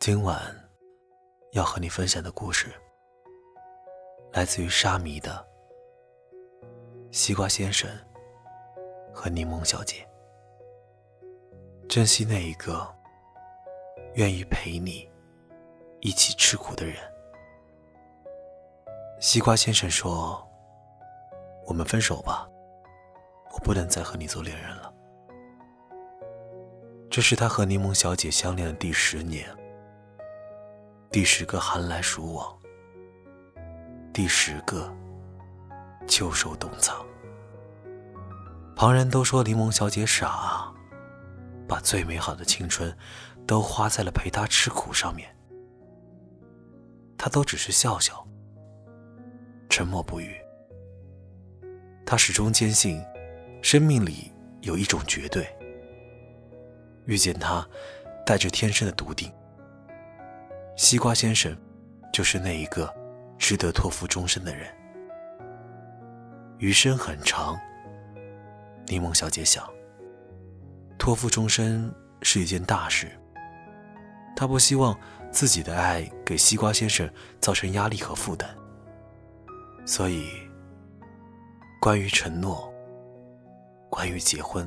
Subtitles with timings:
[0.00, 0.40] 今晚
[1.52, 2.68] 要和你分享的故事，
[4.32, 5.46] 来自于沙弥的
[7.10, 7.86] 西瓜先生
[9.12, 10.08] 和柠檬小姐。
[11.86, 12.90] 珍惜那一个
[14.14, 15.06] 愿意陪你
[16.00, 16.96] 一起吃苦的人。
[19.20, 20.42] 西瓜先生说
[21.68, 22.48] ：“我们分手吧，
[23.52, 24.94] 我不能再和你做恋人了。”
[27.10, 29.46] 这是他和柠檬小姐相恋的第十年。
[31.12, 32.56] 第十个寒来暑往，
[34.12, 34.88] 第十个
[36.06, 37.04] 秋收冬藏。
[38.76, 40.72] 旁人都说柠檬小姐傻，
[41.66, 42.96] 把最美好的青春
[43.44, 45.28] 都花在了陪她吃苦上面。
[47.18, 48.24] 他都只是笑笑，
[49.68, 50.36] 沉默不语。
[52.06, 53.02] 他始终坚信，
[53.62, 55.44] 生命里有一种绝对。
[57.06, 57.66] 遇见他，
[58.24, 59.28] 带着天生的笃定。
[60.80, 61.54] 西瓜先生，
[62.10, 62.90] 就是那一个
[63.36, 64.66] 值得托付终身的人。
[66.56, 67.54] 余生很长，
[68.86, 69.62] 柠檬小姐想，
[70.98, 73.12] 托付终身是一件大事。
[74.34, 74.98] 她不希望
[75.30, 77.08] 自己的爱给西瓜先生
[77.42, 78.48] 造成压力和负担，
[79.84, 80.30] 所以，
[81.78, 82.72] 关于承诺，
[83.90, 84.66] 关于结婚，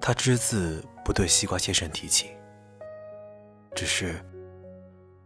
[0.00, 2.30] 她只字不对西瓜先生提起，
[3.74, 4.18] 只是。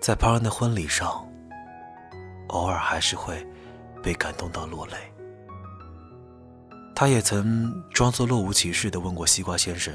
[0.00, 1.26] 在旁人的婚礼上，
[2.48, 3.44] 偶尔还是会
[4.02, 4.94] 被感动到落泪。
[6.94, 9.94] 他也曾装作若无其事地问过西瓜先生，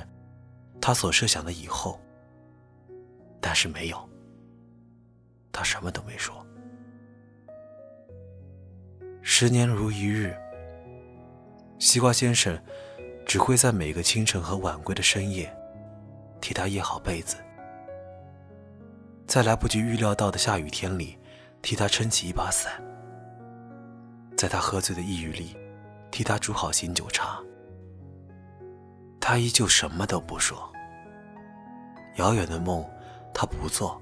[0.81, 1.99] 他所设想的以后，
[3.39, 4.09] 但是没有，
[5.51, 6.45] 他什么都没说。
[9.21, 10.35] 十年如一日，
[11.79, 12.59] 西瓜先生
[13.25, 15.55] 只会在每个清晨和晚归的深夜，
[16.41, 17.37] 替他掖好被子。
[19.31, 21.17] 在来不及预料到的下雨天里，
[21.61, 22.69] 替他撑起一把伞；
[24.35, 25.55] 在他喝醉的抑郁里，
[26.11, 27.39] 替他煮好醒酒茶。
[29.21, 30.69] 他依旧什么都不说。
[32.17, 32.85] 遥远的梦，
[33.33, 34.01] 他不做，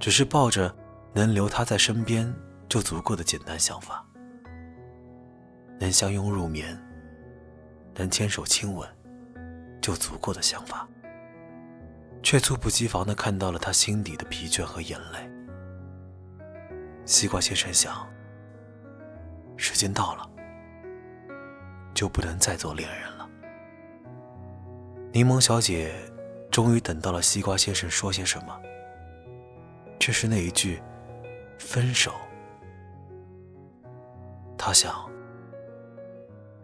[0.00, 0.74] 只是抱着
[1.12, 2.34] 能留他在身边
[2.70, 4.02] 就足够的简单想法，
[5.78, 6.74] 能相拥入眠，
[7.96, 8.88] 能牵手亲吻，
[9.82, 10.88] 就足够的想法。
[12.24, 15.30] 却猝不及防地看到了他心底的疲倦和眼泪。
[17.04, 18.10] 西瓜先生想：
[19.58, 20.26] 时间到了，
[21.92, 23.28] 就不能再做恋人了。
[25.12, 25.94] 柠檬小姐
[26.50, 28.58] 终于等到了西瓜先生说些什么，
[30.00, 30.82] 却是那一句
[31.60, 32.14] “分手”。
[34.56, 35.10] 他想：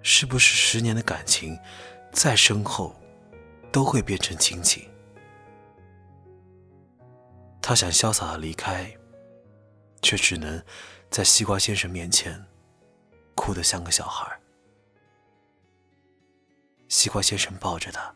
[0.00, 1.56] 是不是十年的感情
[2.12, 2.96] 再深厚，
[3.70, 4.89] 都会变成亲情？
[7.70, 8.92] 他想潇洒的离开，
[10.02, 10.60] 却只能
[11.08, 12.44] 在西瓜先生面前
[13.36, 14.28] 哭得像个小孩。
[16.88, 18.12] 西瓜先生抱着他，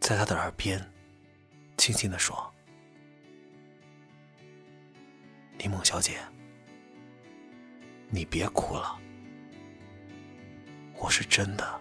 [0.00, 0.78] 在他的耳边
[1.78, 2.52] 轻轻的说
[5.56, 6.18] ：“柠檬小姐，
[8.10, 9.00] 你别哭了，
[10.94, 11.80] 我是真的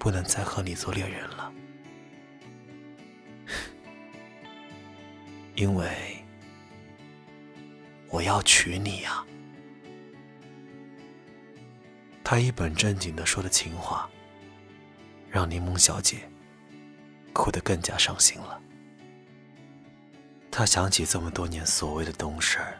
[0.00, 1.52] 不能再和你做恋人了。”
[5.56, 5.88] 因为
[8.10, 9.24] 我要娶你呀！
[12.22, 14.08] 他一本正经的说的情话，
[15.30, 16.28] 让柠檬小姐
[17.32, 18.60] 哭得更加伤心了。
[20.50, 22.78] 他想起这么多年所谓的懂事儿，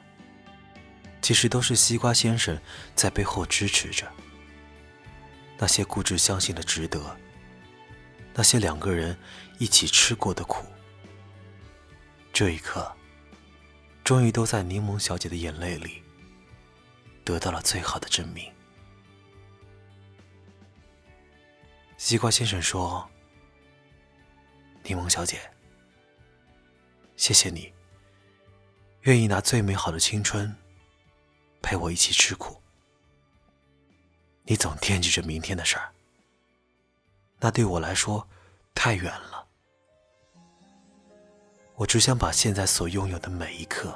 [1.23, 2.61] 其实都是西瓜先生
[2.95, 4.07] 在背后支持着。
[5.57, 7.17] 那些固执相信的值得，
[8.35, 9.17] 那些两个人
[9.59, 10.67] 一起吃过的苦。
[12.39, 12.95] 这一刻，
[14.05, 16.03] 终于都在柠檬小姐的眼泪里
[17.25, 18.53] 得到了最好的证明。
[21.97, 23.09] 西瓜先生说
[24.85, 25.51] ：“柠檬小姐，
[27.17, 27.73] 谢谢你，
[29.05, 30.55] 愿意拿最美好的青春
[31.63, 32.61] 陪我一起吃苦。
[34.43, 35.91] 你总惦记着明天的事儿，
[37.41, 38.29] 那对我来说
[38.75, 39.36] 太远了。”
[41.79, 43.95] 我只想把现在所拥有的每一刻，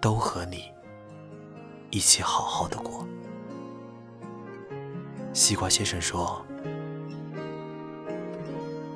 [0.00, 0.72] 都和你
[1.88, 3.06] 一起好好的过。
[5.32, 6.44] 西瓜先生说：“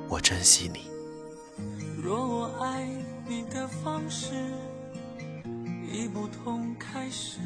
[0.09, 0.91] 我珍惜你。”
[2.03, 2.85] 若我爱
[3.25, 4.33] 你的方式
[5.89, 7.39] 已不同开始，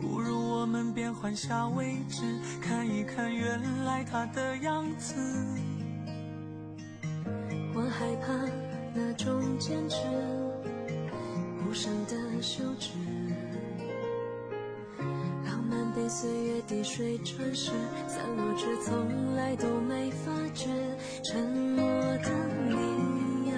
[0.00, 5.14] 不如我们变换下位置，看一看原来他的样子。
[7.88, 8.32] 害怕
[8.94, 9.96] 那种坚持，
[11.66, 12.90] 无声的休止。
[15.44, 17.70] 浪漫被岁月滴水穿石，
[18.06, 20.68] 散落却从来都没发觉。
[21.24, 21.84] 沉默
[22.18, 22.30] 的
[22.68, 23.56] 你呀，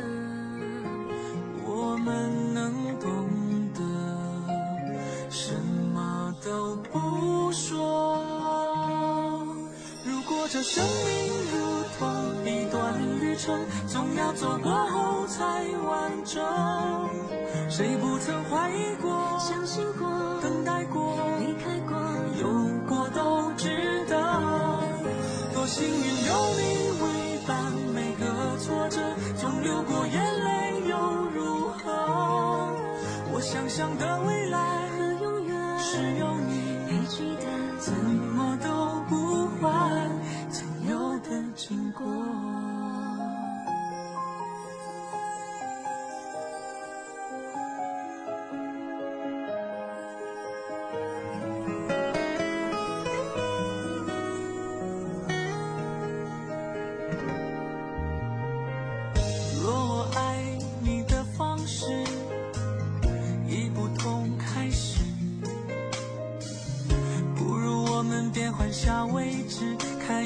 [1.66, 3.28] 我们能懂
[3.74, 3.80] 得，
[5.30, 5.54] 什
[5.92, 8.18] 么都不说。
[10.04, 11.54] 如果这生命如
[11.98, 12.08] 同
[12.44, 12.59] 一
[13.86, 16.44] 总要走过后才完整。
[17.70, 20.08] 谁不曾怀疑过、相信过，
[20.42, 21.96] 等待过、离开过，
[22.38, 22.48] 有
[22.86, 24.20] 过都值得。
[25.54, 26.79] 多幸运有你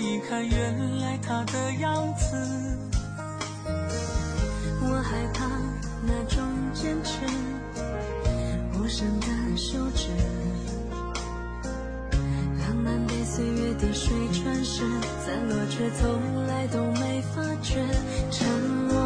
[0.04, 2.36] 看一看原来他的样子。
[4.82, 5.48] 我害怕
[6.02, 7.20] 那种坚持，
[8.74, 10.08] 无声的休止。
[12.60, 14.82] 浪漫被岁月滴水穿石，
[15.24, 17.82] 散落却从来都没发觉。
[18.30, 18.46] 沉
[18.90, 19.00] 默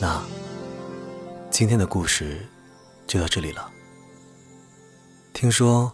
[0.00, 0.24] 那
[1.50, 2.46] 今天的故事
[3.08, 3.72] 就到这里了。
[5.34, 5.92] 听说，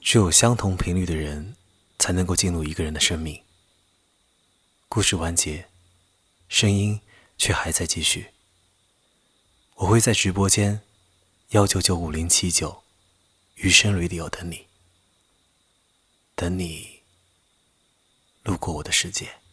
[0.00, 1.54] 只有相同频率的人
[2.00, 3.40] 才能够进入一个人的生命。
[4.88, 5.68] 故事完结，
[6.48, 7.00] 声音
[7.38, 8.32] 却还在继续。
[9.76, 10.80] 我会在直播间
[11.50, 12.82] 幺九九五零七九
[13.54, 14.66] 余生 radio 等你，
[16.34, 17.02] 等你
[18.42, 19.43] 路过我的世界。